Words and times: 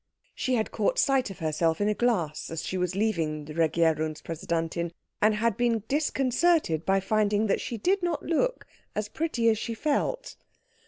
She 0.33 0.55
had 0.55 0.71
caught 0.71 0.97
sight 0.97 1.29
of 1.29 1.37
herself 1.37 1.79
in 1.79 1.87
a 1.87 1.93
glass 1.93 2.49
as 2.49 2.65
she 2.65 2.75
was 2.75 2.95
leaving 2.95 3.45
the 3.45 3.53
Regierungspräsidentin, 3.53 4.93
and 5.21 5.35
had 5.35 5.55
been 5.57 5.83
disconcerted 5.87 6.87
by 6.87 6.99
finding 6.99 7.45
that 7.45 7.61
she 7.61 7.77
did 7.77 8.01
not 8.01 8.23
look 8.23 8.65
as 8.95 9.07
pretty 9.07 9.47
as 9.47 9.59
she 9.59 9.75
felt. 9.75 10.37